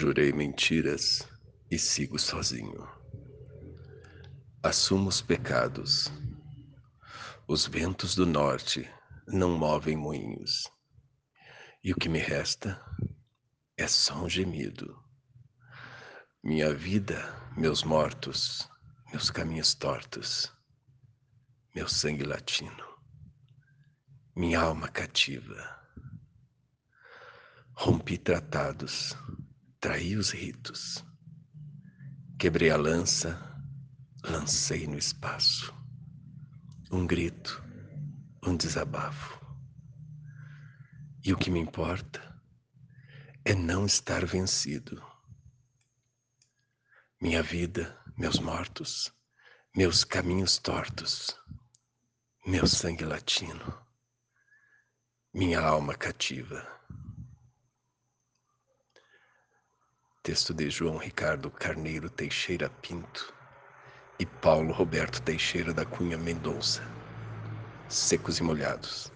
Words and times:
Jurei 0.00 0.32
mentiras 0.32 1.28
e 1.68 1.76
sigo 1.76 2.20
sozinho. 2.20 2.88
Assumo 4.62 5.08
os 5.08 5.20
pecados. 5.20 6.06
Os 7.48 7.66
ventos 7.66 8.14
do 8.14 8.24
norte 8.24 8.88
não 9.26 9.58
movem 9.58 9.96
moinhos. 9.96 10.70
E 11.82 11.92
o 11.92 11.96
que 11.96 12.08
me 12.08 12.20
resta 12.20 12.80
é 13.76 13.88
só 13.88 14.22
um 14.22 14.28
gemido. 14.28 15.02
Minha 16.44 16.72
vida, 16.72 17.18
meus 17.56 17.82
mortos, 17.82 18.70
meus 19.10 19.30
caminhos 19.30 19.74
tortos, 19.74 20.48
meu 21.74 21.88
sangue 21.88 22.22
latino, 22.22 22.86
minha 24.36 24.60
alma 24.60 24.86
cativa. 24.86 25.76
Rompi 27.74 28.16
tratados 28.16 29.16
traí 29.80 30.16
os 30.16 30.30
ritos, 30.30 31.04
quebrei 32.38 32.70
a 32.70 32.76
lança, 32.76 33.38
lancei 34.24 34.86
no 34.86 34.98
espaço. 34.98 35.72
Um 36.90 37.06
grito, 37.06 37.62
um 38.42 38.56
desabafo. 38.56 39.38
E 41.24 41.32
o 41.32 41.36
que 41.36 41.50
me 41.50 41.60
importa 41.60 42.42
é 43.44 43.54
não 43.54 43.86
estar 43.86 44.24
vencido. 44.26 45.02
Minha 47.20 47.42
vida, 47.42 47.96
meus 48.16 48.38
mortos, 48.40 49.12
meus 49.76 50.02
caminhos 50.02 50.58
tortos, 50.58 51.38
meu 52.46 52.66
sangue 52.66 53.04
latino, 53.04 53.86
minha 55.32 55.60
alma 55.60 55.94
cativa. 55.94 56.77
Texto 60.28 60.52
de 60.52 60.68
João 60.68 60.98
Ricardo 60.98 61.50
Carneiro 61.50 62.10
Teixeira 62.10 62.68
Pinto 62.68 63.34
e 64.20 64.26
Paulo 64.26 64.74
Roberto 64.74 65.22
Teixeira 65.22 65.72
da 65.72 65.86
Cunha 65.86 66.18
Mendonça. 66.18 66.82
Secos 67.88 68.38
e 68.38 68.42
molhados. 68.42 69.10